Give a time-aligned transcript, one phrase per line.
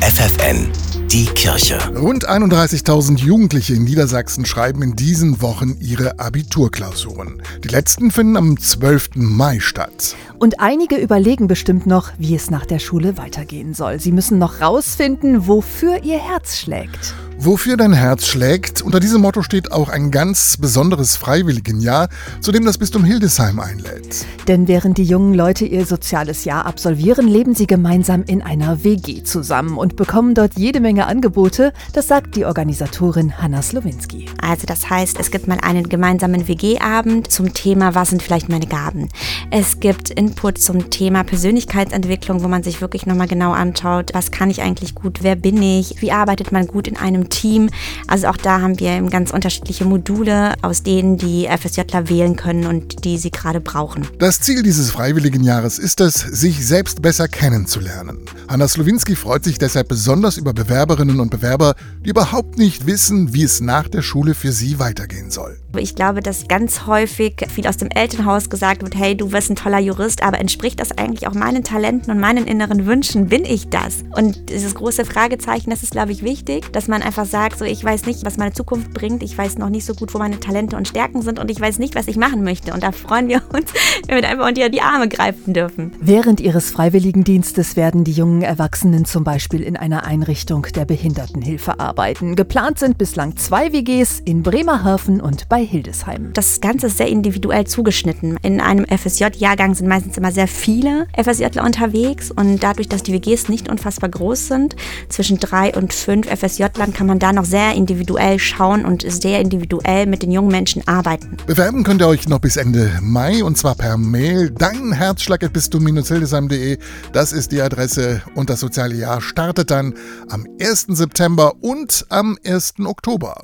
[0.00, 0.70] FFN,
[1.08, 1.76] die Kirche.
[1.96, 7.42] Rund 31.000 Jugendliche in Niedersachsen schreiben in diesen Wochen ihre Abiturklausuren.
[7.64, 9.16] Die letzten finden am 12.
[9.16, 10.14] Mai statt.
[10.38, 13.98] Und einige überlegen bestimmt noch, wie es nach der Schule weitergehen soll.
[13.98, 17.14] Sie müssen noch rausfinden, wofür ihr Herz schlägt.
[17.40, 22.08] Wofür dein Herz schlägt, unter diesem Motto steht auch ein ganz besonderes Freiwilligenjahr,
[22.40, 24.26] zu dem das Bistum Hildesheim einlädt.
[24.48, 29.22] Denn während die jungen Leute ihr soziales Jahr absolvieren, leben sie gemeinsam in einer WG
[29.22, 31.72] zusammen und bekommen dort jede Menge Angebote.
[31.92, 34.26] Das sagt die Organisatorin Hanna Slowinski.
[34.42, 38.66] Also das heißt, es gibt mal einen gemeinsamen WG-Abend zum Thema, was sind vielleicht meine
[38.66, 39.10] Gaben.
[39.52, 44.50] Es gibt Input zum Thema Persönlichkeitsentwicklung, wo man sich wirklich nochmal genau anschaut, was kann
[44.50, 47.70] ich eigentlich gut, wer bin ich, wie arbeitet man gut in einem Team.
[48.06, 53.04] Also auch da haben wir ganz unterschiedliche Module, aus denen die FSJler wählen können und
[53.04, 54.06] die sie gerade brauchen.
[54.18, 58.18] Das Ziel dieses Freiwilligenjahres ist es, sich selbst besser kennenzulernen.
[58.48, 63.44] Hanna Slowinski freut sich deshalb besonders über Bewerberinnen und Bewerber, die überhaupt nicht wissen, wie
[63.44, 65.58] es nach der Schule für sie weitergehen soll.
[65.76, 69.56] Ich glaube, dass ganz häufig viel aus dem Elternhaus gesagt wird, hey, du wirst ein
[69.56, 73.28] toller Jurist, aber entspricht das eigentlich auch meinen Talenten und meinen inneren Wünschen?
[73.28, 73.96] Bin ich das?
[74.16, 77.82] Und dieses große Fragezeichen, das ist, glaube ich, wichtig, dass man einfach sagt, so ich
[77.82, 80.76] weiß nicht, was meine Zukunft bringt, ich weiß noch nicht so gut, wo meine Talente
[80.76, 82.72] und Stärken sind und ich weiß nicht, was ich machen möchte.
[82.72, 83.72] Und da freuen wir uns,
[84.06, 85.92] wenn wir einfach unter die Arme greifen dürfen.
[86.00, 92.36] Während ihres Freiwilligendienstes werden die jungen Erwachsenen zum Beispiel in einer Einrichtung der Behindertenhilfe arbeiten.
[92.36, 96.30] Geplant sind bislang zwei WGs in Bremerhaven und bei Hildesheim.
[96.34, 98.36] Das Ganze ist sehr individuell zugeschnitten.
[98.42, 103.48] In einem FSJ-Jahrgang sind meistens immer sehr viele FSJler unterwegs und dadurch, dass die WGs
[103.48, 104.76] nicht unfassbar groß sind,
[105.08, 110.06] zwischen drei und fünf FSJlern kann man da noch sehr individuell schauen und sehr individuell
[110.06, 111.36] mit den jungen Menschen arbeiten.
[111.46, 114.50] Bewerben könnt ihr euch noch bis Ende Mai und zwar per Mail.
[114.50, 116.78] Dein Herzschlag bis du hildesheim.de.
[117.12, 119.94] Das ist die Adresse und das soziale Jahr startet dann
[120.28, 120.86] am 1.
[120.88, 122.74] September und am 1.
[122.84, 123.42] Oktober.